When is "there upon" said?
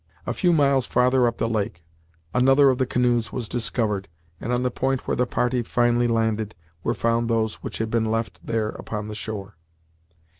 8.43-9.09